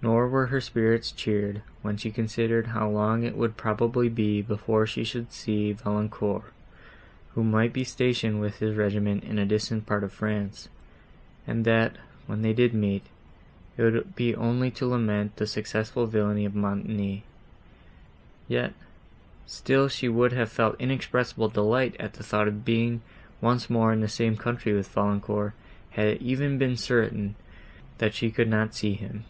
Nor 0.00 0.28
were 0.28 0.46
her 0.46 0.60
spirits 0.60 1.10
cheered, 1.10 1.60
when 1.82 1.96
she 1.96 2.12
considered 2.12 2.68
how 2.68 2.88
long 2.88 3.24
it 3.24 3.36
would 3.36 3.56
probably 3.56 4.08
be 4.08 4.40
before 4.40 4.86
she 4.86 5.02
should 5.02 5.32
see 5.32 5.72
Valancourt, 5.72 6.52
who 7.34 7.42
might 7.42 7.72
be 7.72 7.82
stationed 7.82 8.40
with 8.40 8.60
his 8.60 8.76
regiment 8.76 9.24
in 9.24 9.40
a 9.40 9.44
distant 9.44 9.86
part 9.86 10.04
of 10.04 10.12
France, 10.12 10.68
and 11.48 11.64
that, 11.64 11.98
when 12.28 12.42
they 12.42 12.52
did 12.52 12.72
meet, 12.74 13.06
it 13.76 13.82
would 13.82 14.14
be 14.14 14.36
only 14.36 14.70
to 14.70 14.86
lament 14.86 15.34
the 15.34 15.48
successful 15.48 16.06
villany 16.06 16.44
of 16.44 16.54
Montoni; 16.54 17.24
yet, 18.46 18.74
still 19.46 19.88
she 19.88 20.08
would 20.08 20.30
have 20.30 20.48
felt 20.48 20.80
inexpressible 20.80 21.48
delight 21.48 21.96
at 21.98 22.12
the 22.12 22.22
thought 22.22 22.46
of 22.46 22.64
being 22.64 23.02
once 23.40 23.68
more 23.68 23.92
in 23.92 24.00
the 24.00 24.06
same 24.06 24.36
country 24.36 24.72
with 24.72 24.86
Valancourt, 24.86 25.54
had 25.90 26.06
it 26.06 26.22
even 26.22 26.56
been 26.56 26.76
certain, 26.76 27.34
that 27.98 28.14
she 28.14 28.30
could 28.30 28.46
not 28.48 28.76
see 28.76 28.94
him. 28.94 29.24